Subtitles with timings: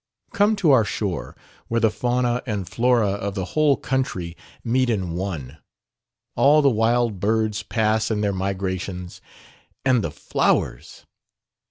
[0.33, 1.35] Come to our shore,
[1.67, 5.59] where the fauna and flora of the whole country meet in one.
[6.35, 9.21] All the wild birds pass in their migrations;
[9.85, 11.05] and the flowers!"